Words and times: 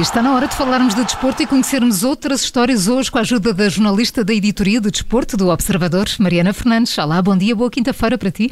Está 0.00 0.22
na 0.22 0.34
hora 0.34 0.48
de 0.48 0.54
falarmos 0.54 0.94
de 0.94 1.04
desporto 1.04 1.42
e 1.42 1.46
conhecermos 1.46 2.02
outras 2.02 2.42
histórias 2.42 2.88
hoje 2.88 3.10
com 3.10 3.18
a 3.18 3.20
ajuda 3.20 3.52
da 3.52 3.68
jornalista 3.68 4.24
da 4.24 4.32
editoria 4.32 4.80
de 4.80 4.90
desporto 4.90 5.36
do 5.36 5.50
Observador, 5.50 6.08
Mariana 6.18 6.54
Fernandes. 6.54 6.96
Olá, 6.96 7.20
bom 7.20 7.36
dia, 7.36 7.54
boa 7.54 7.70
quinta-feira 7.70 8.16
para 8.16 8.30
ti. 8.30 8.50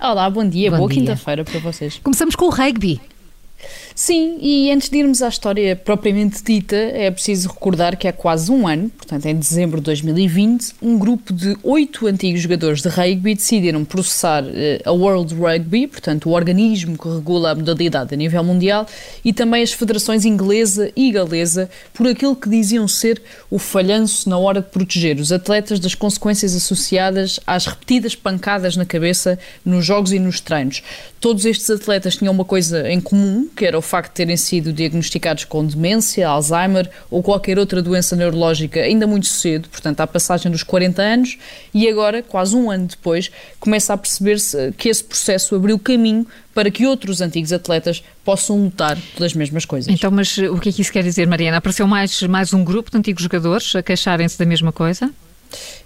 Olá, 0.00 0.30
bom 0.30 0.48
dia, 0.48 0.70
bom 0.70 0.78
boa 0.78 0.88
quinta-feira 0.88 1.44
para 1.44 1.60
vocês. 1.60 2.00
Começamos 2.02 2.34
com 2.34 2.46
o 2.46 2.48
rugby. 2.48 2.98
Sim, 3.94 4.38
e 4.40 4.70
antes 4.70 4.88
de 4.88 4.98
irmos 4.98 5.22
à 5.22 5.28
história 5.28 5.74
propriamente 5.74 6.42
dita, 6.42 6.76
é 6.76 7.10
preciso 7.10 7.48
recordar 7.48 7.96
que 7.96 8.06
há 8.06 8.12
quase 8.12 8.50
um 8.50 8.66
ano, 8.68 8.88
portanto 8.90 9.26
em 9.26 9.34
dezembro 9.34 9.80
de 9.80 9.86
2020, 9.86 10.74
um 10.80 10.96
grupo 10.96 11.32
de 11.32 11.56
oito 11.64 12.06
antigos 12.06 12.40
jogadores 12.40 12.80
de 12.80 12.88
rugby 12.88 13.34
decidiram 13.34 13.84
processar 13.84 14.44
eh, 14.46 14.80
a 14.84 14.92
World 14.92 15.34
Rugby, 15.34 15.88
portanto 15.88 16.30
o 16.30 16.32
organismo 16.32 16.96
que 16.96 17.08
regula 17.08 17.50
a 17.50 17.54
modalidade 17.56 18.14
a 18.14 18.16
nível 18.16 18.44
mundial, 18.44 18.86
e 19.24 19.32
também 19.32 19.64
as 19.64 19.72
federações 19.72 20.24
inglesa 20.24 20.92
e 20.94 21.10
galesa 21.10 21.68
por 21.92 22.06
aquilo 22.06 22.36
que 22.36 22.48
diziam 22.48 22.86
ser 22.86 23.20
o 23.50 23.58
falhanço 23.58 24.30
na 24.30 24.38
hora 24.38 24.60
de 24.60 24.68
proteger 24.68 25.18
os 25.18 25.32
atletas 25.32 25.80
das 25.80 25.94
consequências 25.94 26.54
associadas 26.54 27.40
às 27.44 27.66
repetidas 27.66 28.14
pancadas 28.14 28.76
na 28.76 28.86
cabeça 28.86 29.38
nos 29.64 29.84
jogos 29.84 30.12
e 30.12 30.20
nos 30.20 30.40
treinos. 30.40 30.84
Todos 31.20 31.44
estes 31.44 31.68
atletas 31.68 32.16
tinham 32.16 32.32
uma 32.32 32.44
coisa 32.44 32.88
em 32.88 33.00
comum, 33.00 33.47
que 33.54 33.64
era 33.64 33.78
o 33.78 33.82
facto 33.82 34.10
de 34.10 34.16
terem 34.16 34.36
sido 34.36 34.72
diagnosticados 34.72 35.44
com 35.44 35.64
demência, 35.64 36.28
Alzheimer 36.28 36.88
ou 37.10 37.22
qualquer 37.22 37.58
outra 37.58 37.82
doença 37.82 38.14
neurológica 38.14 38.80
ainda 38.80 39.06
muito 39.06 39.26
cedo, 39.26 39.68
portanto, 39.68 40.00
à 40.00 40.06
passagem 40.06 40.50
dos 40.50 40.62
40 40.62 41.02
anos, 41.02 41.38
e 41.72 41.88
agora, 41.88 42.22
quase 42.22 42.54
um 42.54 42.70
ano 42.70 42.86
depois, 42.86 43.30
começa 43.58 43.92
a 43.92 43.96
perceber-se 43.96 44.72
que 44.72 44.88
esse 44.88 45.02
processo 45.02 45.54
abriu 45.54 45.78
caminho 45.78 46.26
para 46.54 46.70
que 46.70 46.86
outros 46.86 47.20
antigos 47.20 47.52
atletas 47.52 48.02
possam 48.24 48.64
lutar 48.64 48.98
pelas 49.16 49.32
mesmas 49.32 49.64
coisas. 49.64 49.92
Então, 49.92 50.10
mas 50.10 50.36
o 50.38 50.58
que 50.58 50.68
é 50.68 50.72
que 50.72 50.82
isso 50.82 50.92
quer 50.92 51.02
dizer, 51.02 51.26
Mariana? 51.26 51.58
Apareceu 51.58 51.86
mais, 51.86 52.22
mais 52.22 52.52
um 52.52 52.64
grupo 52.64 52.90
de 52.90 52.98
antigos 52.98 53.22
jogadores 53.22 53.74
a 53.76 53.82
queixarem-se 53.82 54.38
da 54.38 54.44
mesma 54.44 54.72
coisa? 54.72 55.10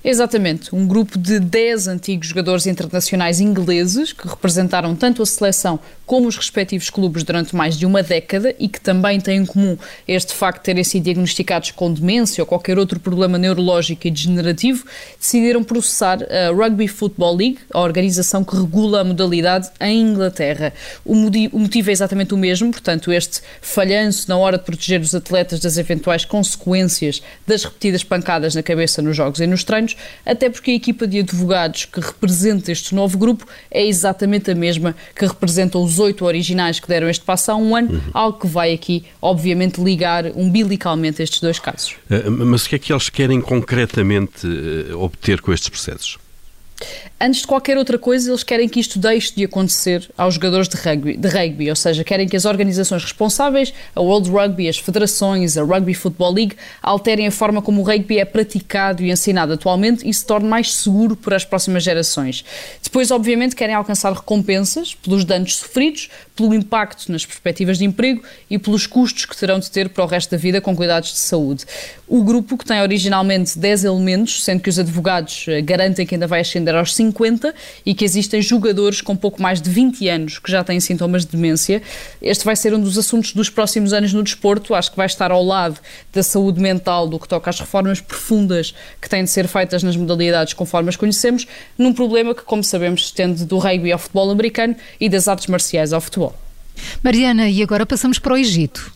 Exatamente, 0.04 0.74
um 0.74 0.84
grupo 0.84 1.16
de 1.16 1.38
10 1.38 1.86
antigos 1.86 2.26
jogadores 2.26 2.66
internacionais 2.66 3.38
ingleses 3.40 4.12
que 4.12 4.26
representaram 4.26 4.96
tanto 4.96 5.22
a 5.22 5.26
seleção 5.26 5.78
como 6.04 6.26
os 6.26 6.36
respectivos 6.36 6.90
clubes 6.90 7.22
durante 7.22 7.54
mais 7.54 7.78
de 7.78 7.86
uma 7.86 8.02
década 8.02 8.52
e 8.58 8.68
que 8.68 8.80
também 8.80 9.20
têm 9.20 9.38
em 9.38 9.46
comum 9.46 9.78
este 10.06 10.34
facto 10.34 10.58
de 10.58 10.64
terem 10.64 10.82
sido 10.82 11.04
diagnosticados 11.04 11.70
com 11.70 11.92
demência 11.92 12.42
ou 12.42 12.46
qualquer 12.46 12.78
outro 12.78 12.98
problema 12.98 13.38
neurológico 13.38 14.08
e 14.08 14.10
degenerativo, 14.10 14.84
decidiram 15.18 15.62
processar 15.62 16.18
a 16.24 16.50
Rugby 16.50 16.88
Football 16.88 17.36
League, 17.36 17.58
a 17.72 17.80
organização 17.80 18.42
que 18.42 18.56
regula 18.56 19.02
a 19.02 19.04
modalidade 19.04 19.70
em 19.80 20.00
Inglaterra. 20.00 20.72
O 21.04 21.14
motivo 21.14 21.90
é 21.90 21.92
exatamente 21.92 22.34
o 22.34 22.36
mesmo, 22.36 22.72
portanto, 22.72 23.12
este 23.12 23.40
falhanço 23.60 24.28
na 24.28 24.36
hora 24.36 24.58
de 24.58 24.64
proteger 24.64 25.00
os 25.00 25.14
atletas 25.14 25.60
das 25.60 25.78
eventuais 25.78 26.24
consequências 26.24 27.22
das 27.46 27.62
repetidas 27.62 28.02
pancadas 28.02 28.56
na 28.56 28.62
cabeça 28.64 29.00
nos 29.00 29.16
jogos 29.16 29.38
e 29.38 29.46
nos 29.46 29.62
treinos, 29.62 29.91
até 30.24 30.48
porque 30.50 30.70
a 30.70 30.74
equipa 30.74 31.06
de 31.06 31.20
advogados 31.20 31.84
que 31.84 32.00
representa 32.00 32.72
este 32.72 32.94
novo 32.94 33.18
grupo 33.18 33.46
é 33.70 33.84
exatamente 33.86 34.50
a 34.50 34.54
mesma 34.54 34.94
que 35.14 35.26
representa 35.26 35.78
os 35.78 35.98
oito 35.98 36.24
originais 36.24 36.80
que 36.80 36.88
deram 36.88 37.08
este 37.08 37.24
passo 37.24 37.52
há 37.52 37.56
um 37.56 37.74
ano, 37.74 37.94
uhum. 37.94 38.00
algo 38.12 38.38
que 38.38 38.46
vai 38.46 38.72
aqui, 38.72 39.04
obviamente, 39.20 39.82
ligar 39.82 40.26
umbilicalmente 40.34 41.22
estes 41.22 41.40
dois 41.40 41.58
casos. 41.58 41.96
Uh, 42.10 42.30
mas 42.30 42.64
o 42.64 42.68
que 42.68 42.76
é 42.76 42.78
que 42.78 42.92
eles 42.92 43.08
querem 43.08 43.40
concretamente 43.40 44.46
uh, 44.46 44.98
obter 44.98 45.40
com 45.40 45.52
estes 45.52 45.68
processos? 45.68 46.18
Antes 47.20 47.42
de 47.42 47.46
qualquer 47.46 47.78
outra 47.78 47.98
coisa, 47.98 48.30
eles 48.30 48.42
querem 48.42 48.68
que 48.68 48.80
isto 48.80 48.98
deixe 48.98 49.34
de 49.34 49.44
acontecer 49.44 50.10
aos 50.16 50.34
jogadores 50.34 50.68
de 50.68 50.76
rugby, 50.76 51.16
de 51.16 51.28
rugby, 51.28 51.70
ou 51.70 51.76
seja, 51.76 52.02
querem 52.02 52.28
que 52.28 52.36
as 52.36 52.44
organizações 52.44 53.02
responsáveis, 53.02 53.72
a 53.94 54.00
World 54.00 54.30
Rugby, 54.30 54.68
as 54.68 54.78
federações, 54.78 55.56
a 55.56 55.62
Rugby 55.62 55.94
Football 55.94 56.32
League, 56.32 56.56
alterem 56.82 57.26
a 57.26 57.30
forma 57.30 57.62
como 57.62 57.80
o 57.80 57.84
rugby 57.84 58.18
é 58.18 58.24
praticado 58.24 59.02
e 59.02 59.10
ensinado 59.10 59.52
atualmente 59.52 60.08
e 60.08 60.12
se 60.12 60.24
torne 60.24 60.48
mais 60.48 60.74
seguro 60.74 61.16
para 61.16 61.36
as 61.36 61.44
próximas 61.44 61.82
gerações. 61.82 62.44
Depois, 62.82 63.10
obviamente, 63.10 63.54
querem 63.54 63.74
alcançar 63.74 64.12
recompensas 64.12 64.94
pelos 64.94 65.24
danos 65.24 65.56
sofridos, 65.56 66.10
pelo 66.34 66.54
impacto 66.54 67.10
nas 67.12 67.24
perspectivas 67.24 67.78
de 67.78 67.84
emprego 67.84 68.22
e 68.50 68.58
pelos 68.58 68.86
custos 68.86 69.26
que 69.26 69.36
terão 69.36 69.58
de 69.58 69.70
ter 69.70 69.88
para 69.88 70.04
o 70.04 70.06
resto 70.06 70.30
da 70.30 70.36
vida 70.36 70.60
com 70.60 70.74
cuidados 70.74 71.12
de 71.12 71.18
saúde. 71.18 71.64
O 72.08 72.22
grupo, 72.22 72.58
que 72.58 72.64
tem 72.64 72.80
originalmente 72.80 73.58
10 73.58 73.84
elementos, 73.84 74.44
sendo 74.44 74.60
que 74.60 74.68
os 74.68 74.78
advogados 74.78 75.46
eh, 75.48 75.60
garantem 75.62 76.06
que 76.06 76.14
ainda 76.14 76.26
vai 76.26 76.40
ascender 76.40 76.71
aos 76.76 76.94
5 76.94 77.12
50 77.12 77.54
e 77.84 77.94
que 77.94 78.04
existem 78.04 78.42
jogadores 78.42 79.00
com 79.00 79.14
pouco 79.14 79.40
mais 79.40 79.60
de 79.60 79.70
20 79.70 80.08
anos 80.08 80.38
que 80.38 80.50
já 80.50 80.64
têm 80.64 80.80
sintomas 80.80 81.24
de 81.24 81.32
demência. 81.32 81.82
Este 82.20 82.44
vai 82.44 82.56
ser 82.56 82.74
um 82.74 82.80
dos 82.80 82.98
assuntos 82.98 83.32
dos 83.32 83.48
próximos 83.48 83.92
anos 83.92 84.12
no 84.12 84.22
desporto. 84.22 84.74
Acho 84.74 84.90
que 84.90 84.96
vai 84.96 85.06
estar 85.06 85.30
ao 85.30 85.44
lado 85.44 85.78
da 86.12 86.22
saúde 86.22 86.60
mental 86.60 87.06
do 87.06 87.18
que 87.18 87.28
toca 87.28 87.50
às 87.50 87.60
reformas 87.60 88.00
profundas 88.00 88.74
que 89.00 89.08
têm 89.08 89.24
de 89.24 89.30
ser 89.30 89.46
feitas 89.46 89.82
nas 89.82 89.96
modalidades 89.96 90.54
conforme 90.54 90.88
as 90.88 90.96
conhecemos, 90.96 91.46
num 91.78 91.92
problema 91.92 92.34
que, 92.34 92.42
como 92.42 92.64
sabemos, 92.64 93.02
estende 93.02 93.44
do 93.44 93.58
rugby 93.58 93.92
ao 93.92 93.98
futebol 93.98 94.30
americano 94.30 94.74
e 95.00 95.08
das 95.08 95.28
artes 95.28 95.46
marciais 95.46 95.92
ao 95.92 96.00
futebol. 96.00 96.34
Mariana, 97.02 97.48
e 97.48 97.62
agora 97.62 97.84
passamos 97.84 98.18
para 98.18 98.32
o 98.32 98.36
Egito. 98.36 98.92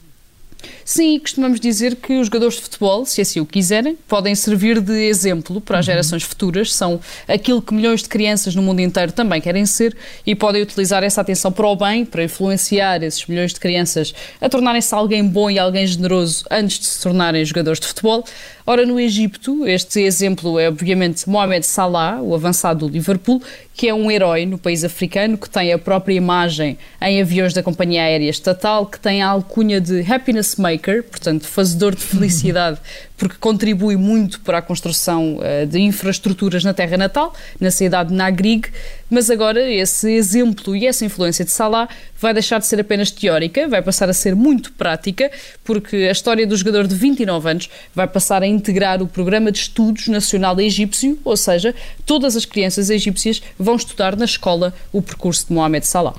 Sim, 0.89 1.19
costumamos 1.19 1.59
dizer 1.59 1.97
que 1.97 2.13
os 2.17 2.29
jogadores 2.29 2.55
de 2.55 2.63
futebol, 2.63 3.05
se 3.05 3.21
assim 3.21 3.41
o 3.41 3.45
quiserem, 3.45 3.99
podem 4.07 4.37
servir 4.37 4.81
de 4.81 4.93
exemplo 5.09 5.61
para 5.61 5.81
as 5.81 5.85
uhum. 5.85 5.93
gerações 5.93 6.23
futuras, 6.23 6.73
são 6.73 7.01
aquilo 7.27 7.61
que 7.61 7.75
milhões 7.75 8.05
de 8.05 8.09
crianças 8.09 8.55
no 8.55 8.63
mundo 8.63 8.79
inteiro 8.79 9.11
também 9.11 9.41
querem 9.41 9.67
ser 9.67 9.97
e 10.25 10.33
podem 10.37 10.63
utilizar 10.63 11.03
essa 11.03 11.21
atenção 11.21 11.51
para 11.51 11.67
o 11.67 11.75
bem, 11.75 12.05
para 12.05 12.23
influenciar 12.23 13.03
esses 13.03 13.27
milhões 13.27 13.53
de 13.53 13.59
crianças 13.59 14.15
a 14.41 14.49
tornarem-se 14.49 14.95
alguém 14.95 15.27
bom 15.27 15.51
e 15.51 15.59
alguém 15.59 15.85
generoso 15.85 16.45
antes 16.49 16.79
de 16.79 16.87
se 16.87 17.03
tornarem 17.03 17.45
jogadores 17.45 17.81
de 17.81 17.89
futebol. 17.89 18.25
Ora, 18.69 18.85
no 18.85 18.99
Egito, 18.99 19.65
este 19.65 20.01
exemplo 20.01 20.59
é 20.59 20.69
obviamente 20.69 21.29
Mohamed 21.29 21.65
Salah, 21.65 22.21
o 22.21 22.35
avançado 22.35 22.87
do 22.87 22.93
Liverpool, 22.93 23.41
que 23.73 23.89
é 23.89 23.95
um 23.95 24.11
herói 24.11 24.45
no 24.45 24.59
país 24.59 24.83
africano, 24.83 25.39
que 25.39 25.49
tem 25.49 25.73
a 25.73 25.79
própria 25.79 26.15
imagem 26.15 26.77
em 27.01 27.21
aviões 27.21 27.53
da 27.53 27.63
companhia 27.63 28.03
aérea 28.03 28.29
estatal, 28.29 28.87
que 28.87 28.99
tem 28.99 29.23
a 29.23 29.29
alcunha 29.29 29.81
de 29.81 30.01
Happiness 30.13 30.57
Maker, 30.57 30.76
portanto, 30.79 31.47
fazedor 31.47 31.95
de 31.95 32.03
felicidade 32.03 32.81
porque 33.17 33.37
contribui 33.39 33.97
muito 33.97 34.41
para 34.41 34.59
a 34.59 34.63
construção 34.63 35.39
uh, 35.39 35.67
de 35.67 35.81
infraestruturas 35.81 36.63
na 36.65 36.75
terra 36.75 36.97
natal, 36.97 37.35
na 37.59 37.71
cidade 37.71 38.11
de 38.11 38.15
Nagrig, 38.15 38.69
mas 39.09 39.31
agora 39.31 39.61
esse 39.71 40.13
exemplo 40.13 40.77
e 40.77 40.87
essa 40.87 41.05
influência 41.05 41.45
de 41.45 41.51
Salah 41.51 41.89
vai 42.21 42.35
deixar 42.35 42.59
de 42.59 42.67
ser 42.67 42.79
apenas 42.81 43.11
teórica, 43.11 43.69
vai 43.69 43.81
passar 43.81 44.09
a 44.09 44.13
ser 44.13 44.35
muito 44.35 44.73
prática, 44.73 45.31
porque 45.65 45.97
a 45.97 46.13
história 46.13 46.47
do 46.47 46.57
jogador 46.57 46.87
de 46.87 46.95
29 46.95 47.51
anos 47.51 47.71
vai 47.95 48.07
passar 48.07 48.43
a 48.43 48.47
integrar 48.47 49.03
o 49.03 49.07
Programa 49.07 49.51
de 49.51 49.59
Estudos 49.59 50.09
Nacional 50.09 50.61
Egípcio, 50.61 51.19
ou 51.25 51.37
seja, 51.37 51.75
todas 52.05 52.37
as 52.37 52.45
crianças 52.45 52.91
egípcias 52.91 53.43
vão 53.59 53.77
estudar 53.77 54.17
na 54.17 54.25
escola 54.25 54.75
o 54.93 55.01
percurso 55.01 55.47
de 55.47 55.55
Mohamed 55.55 55.87
Salah. 55.87 56.15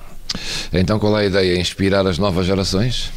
Então 0.74 1.00
qual 1.00 1.18
é 1.18 1.24
a 1.24 1.26
ideia? 1.26 1.60
Inspirar 1.60 2.06
as 2.08 2.18
novas 2.18 2.46
gerações? 2.46 3.12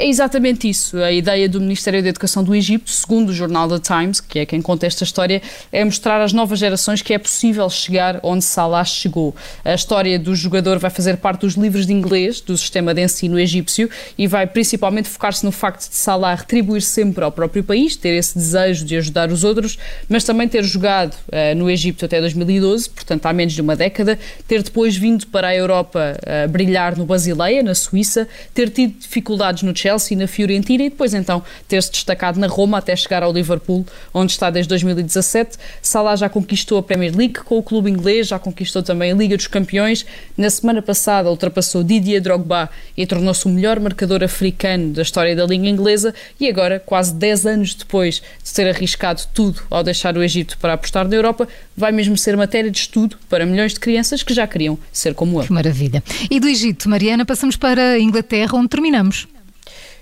É 0.00 0.06
exatamente 0.06 0.66
isso. 0.66 0.96
A 0.96 1.12
ideia 1.12 1.46
do 1.46 1.60
Ministério 1.60 2.02
da 2.02 2.08
Educação 2.08 2.42
do 2.42 2.54
Egito, 2.54 2.90
segundo 2.90 3.28
o 3.28 3.32
jornal 3.34 3.68
The 3.68 3.80
Times, 3.80 4.18
que 4.18 4.38
é 4.38 4.46
quem 4.46 4.62
conta 4.62 4.86
esta 4.86 5.04
história, 5.04 5.42
é 5.70 5.84
mostrar 5.84 6.22
às 6.22 6.32
novas 6.32 6.58
gerações 6.58 7.02
que 7.02 7.12
é 7.12 7.18
possível 7.18 7.68
chegar 7.68 8.18
onde 8.22 8.42
Salah 8.42 8.82
chegou. 8.82 9.36
A 9.62 9.74
história 9.74 10.18
do 10.18 10.34
jogador 10.34 10.78
vai 10.78 10.88
fazer 10.88 11.18
parte 11.18 11.42
dos 11.42 11.52
livros 11.52 11.84
de 11.84 11.92
inglês 11.92 12.40
do 12.40 12.56
sistema 12.56 12.94
de 12.94 13.02
ensino 13.02 13.38
egípcio 13.38 13.90
e 14.16 14.26
vai 14.26 14.46
principalmente 14.46 15.06
focar-se 15.06 15.44
no 15.44 15.52
facto 15.52 15.86
de 15.86 15.94
Salah 15.94 16.34
retribuir 16.34 16.80
sempre 16.80 17.22
ao 17.22 17.30
próprio 17.30 17.62
país, 17.62 17.94
ter 17.94 18.14
esse 18.14 18.38
desejo 18.38 18.86
de 18.86 18.96
ajudar 18.96 19.30
os 19.30 19.44
outros, 19.44 19.76
mas 20.08 20.24
também 20.24 20.48
ter 20.48 20.64
jogado 20.64 21.12
uh, 21.12 21.54
no 21.54 21.70
Egito 21.70 22.06
até 22.06 22.22
2012, 22.22 22.88
portanto 22.88 23.26
há 23.26 23.34
menos 23.34 23.52
de 23.52 23.60
uma 23.60 23.76
década, 23.76 24.18
ter 24.48 24.62
depois 24.62 24.96
vindo 24.96 25.26
para 25.26 25.48
a 25.48 25.54
Europa 25.54 26.16
uh, 26.22 26.48
brilhar 26.48 26.96
no 26.96 27.04
Basileia, 27.04 27.62
na 27.62 27.74
Suíça, 27.74 28.26
ter 28.54 28.70
tido 28.70 28.98
dificuldades 28.98 29.62
no 29.62 29.76
Chelsea 29.76 29.89
Chelsea, 29.90 30.16
na 30.16 30.26
Fiorentina 30.26 30.84
e 30.84 30.90
depois 30.90 31.14
então 31.14 31.42
ter-se 31.66 31.90
destacado 31.90 32.38
na 32.38 32.46
Roma 32.46 32.78
até 32.78 32.94
chegar 32.94 33.22
ao 33.22 33.32
Liverpool, 33.32 33.84
onde 34.14 34.32
está 34.32 34.50
desde 34.50 34.68
2017. 34.68 35.58
Salah 35.82 36.14
já 36.16 36.28
conquistou 36.28 36.78
a 36.78 36.82
Premier 36.82 37.16
League 37.16 37.40
com 37.40 37.58
o 37.58 37.62
clube 37.62 37.90
inglês, 37.90 38.28
já 38.28 38.38
conquistou 38.38 38.82
também 38.82 39.12
a 39.12 39.14
Liga 39.14 39.36
dos 39.36 39.46
Campeões. 39.46 40.06
Na 40.36 40.48
semana 40.48 40.80
passada 40.80 41.28
ultrapassou 41.28 41.82
Didier 41.82 42.22
Drogba 42.22 42.70
e 42.96 43.06
tornou-se 43.06 43.46
o 43.46 43.48
melhor 43.48 43.80
marcador 43.80 44.22
africano 44.22 44.92
da 44.92 45.02
história 45.02 45.34
da 45.34 45.44
Liga 45.44 45.66
Inglesa 45.66 46.14
e 46.38 46.48
agora, 46.48 46.78
quase 46.78 47.14
10 47.14 47.46
anos 47.46 47.74
depois 47.74 48.22
de 48.42 48.52
ter 48.52 48.68
arriscado 48.68 49.22
tudo 49.34 49.62
ao 49.70 49.82
deixar 49.82 50.16
o 50.16 50.22
Egito 50.22 50.56
para 50.58 50.74
apostar 50.74 51.08
na 51.08 51.16
Europa, 51.16 51.48
vai 51.76 51.90
mesmo 51.90 52.16
ser 52.16 52.36
matéria 52.36 52.70
de 52.70 52.78
estudo 52.78 53.16
para 53.28 53.44
milhões 53.44 53.72
de 53.72 53.80
crianças 53.80 54.22
que 54.22 54.32
já 54.32 54.46
queriam 54.46 54.78
ser 54.92 55.14
como 55.14 55.40
ele. 55.40 55.48
Que 55.48 55.52
maravilha. 55.52 56.02
E 56.30 56.38
do 56.38 56.46
Egito, 56.46 56.88
Mariana, 56.88 57.24
passamos 57.24 57.56
para 57.56 57.92
a 57.92 58.00
Inglaterra, 58.00 58.56
onde 58.56 58.68
terminamos. 58.68 59.26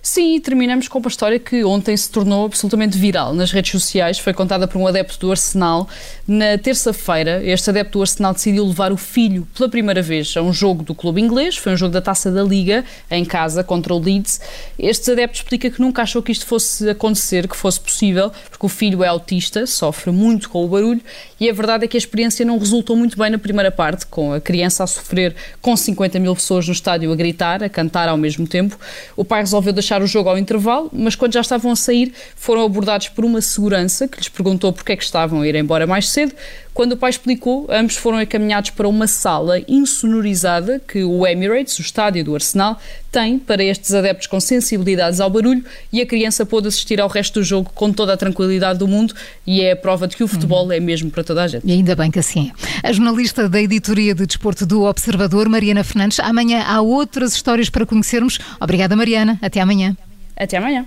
Sim, 0.00 0.41
terminamos 0.41 0.87
com 0.87 0.99
uma 0.99 1.09
história 1.09 1.39
que 1.39 1.65
ontem 1.65 1.97
se 1.97 2.11
tornou 2.11 2.47
absolutamente 2.47 2.97
viral 2.97 3.35
nas 3.35 3.50
redes 3.50 3.73
sociais. 3.73 4.19
Foi 4.19 4.33
contada 4.33 4.69
por 4.69 4.79
um 4.79 4.87
adepto 4.87 5.19
do 5.19 5.31
Arsenal. 5.31 5.89
Na 6.27 6.56
terça-feira, 6.56 7.43
este 7.45 7.71
adepto 7.71 7.99
do 7.99 8.03
Arsenal 8.03 8.33
decidiu 8.33 8.65
levar 8.67 8.93
o 8.93 8.97
filho 8.97 9.47
pela 9.56 9.69
primeira 9.69 10.00
vez 10.00 10.37
a 10.37 10.43
um 10.43 10.53
jogo 10.53 10.83
do 10.83 10.95
clube 10.95 11.21
inglês. 11.21 11.56
Foi 11.56 11.73
um 11.73 11.77
jogo 11.77 11.93
da 11.93 12.00
Taça 12.00 12.31
da 12.31 12.43
Liga, 12.43 12.85
em 13.11 13.25
casa, 13.25 13.65
contra 13.65 13.93
o 13.93 13.99
Leeds. 13.99 14.41
Este 14.79 15.11
adepto 15.11 15.39
explica 15.39 15.69
que 15.71 15.81
nunca 15.81 16.03
achou 16.03 16.23
que 16.23 16.31
isto 16.31 16.47
fosse 16.47 16.89
acontecer, 16.89 17.49
que 17.49 17.56
fosse 17.56 17.81
possível, 17.81 18.31
porque 18.51 18.65
o 18.65 18.69
filho 18.69 19.03
é 19.03 19.09
autista, 19.09 19.67
sofre 19.67 20.12
muito 20.12 20.49
com 20.49 20.65
o 20.65 20.69
barulho 20.69 21.01
e 21.41 21.51
a 21.51 21.53
verdade 21.53 21.85
é 21.85 21.89
que 21.89 21.97
a 21.97 21.99
experiência 21.99 22.44
não 22.44 22.59
resultou 22.59 22.97
muito 22.97 23.19
bem 23.19 23.31
na 23.31 23.39
primeira 23.39 23.71
parte, 23.71 24.06
com 24.06 24.33
a 24.33 24.41
criança 24.41 24.85
a 24.85 24.87
sofrer 24.87 25.35
com 25.61 25.77
50 25.77 26.19
mil 26.19 26.35
pessoas 26.35 26.67
no 26.67 26.73
estádio 26.73 27.12
a 27.12 27.17
gritar, 27.17 27.62
a 27.62 27.69
cantar 27.69 28.09
ao 28.09 28.17
mesmo 28.17 28.47
tempo. 28.47 28.79
O 29.17 29.25
pai 29.25 29.41
resolveu 29.41 29.73
deixar 29.73 29.88
o 30.02 30.06
jogo 30.06 30.29
ao 30.29 30.37
intervalo, 30.37 30.90
mas 30.93 31.14
quando 31.14 31.32
já 31.32 31.40
estavam 31.40 31.73
a 31.73 31.76
sair, 31.76 32.12
foram 32.37 32.64
abordados 32.64 33.08
por 33.08 33.25
uma 33.25 33.40
segurança 33.40 34.06
que 34.06 34.19
lhes 34.19 34.29
perguntou 34.29 34.73
porque 34.73 34.93
é 34.93 34.96
que 34.96 35.02
estavam 35.02 35.40
a 35.40 35.49
ir 35.49 35.55
embora 35.55 35.87
mais 35.87 36.08
cedo. 36.11 36.35
Quando 36.79 36.93
o 36.93 36.97
pai 36.97 37.11
explicou, 37.11 37.67
ambos 37.69 37.97
foram 37.97 38.23
encaminhados 38.23 38.71
para 38.71 38.87
uma 38.87 39.09
sala 39.09 39.61
insonorizada 39.67 40.81
que 40.87 41.03
o 41.03 41.27
Emirates, 41.27 41.77
o 41.81 41.83
estádio 41.83 42.25
do 42.25 42.35
Arsenal, 42.37 42.81
tem 43.11 43.37
para 43.37 43.65
estes 43.65 43.93
adeptos 43.93 44.29
com 44.29 44.39
sensibilidades 44.39 45.19
ao 45.19 45.29
barulho 45.29 45.65
e 45.93 46.01
a 46.01 46.07
criança 46.07 46.47
pôde 46.47 46.69
assistir 46.69 47.01
ao 47.01 47.09
resto 47.09 47.41
do 47.41 47.43
jogo 47.45 47.73
com 47.75 47.93
toda 47.93 48.13
a 48.13 48.17
tranquilidade 48.17 48.79
do 48.79 48.87
mundo 48.87 49.13
e 49.45 49.61
é 49.61 49.73
a 49.73 49.77
prova 49.77 50.07
de 50.07 50.17
que 50.17 50.23
o 50.23 50.29
futebol 50.29 50.67
uhum. 50.67 50.73
é 50.73 50.79
mesmo 50.79 51.11
para 51.11 51.25
toda 51.25 51.43
a 51.43 51.49
gente. 51.49 51.67
E 51.67 51.73
ainda 51.73 51.97
bem 51.97 52.13
que 52.13 52.21
assim 52.21 52.53
é. 52.85 52.89
A 52.89 52.93
jornalista 52.93 53.49
da 53.49 53.61
editoria 53.61 54.15
de 54.15 54.25
desporto 54.25 54.65
do 54.65 54.85
Observador, 54.85 55.49
Mariana 55.49 55.83
Fernandes, 55.83 56.21
amanhã 56.21 56.63
há 56.63 56.81
outras 56.81 57.33
histórias 57.33 57.69
para 57.69 57.85
conhecermos. 57.85 58.39
Obrigada, 58.61 58.95
Mariana. 58.95 59.37
Até 59.43 59.61
amanhã. 59.61 59.97
Até 60.37 60.59
amanhã. 60.59 60.87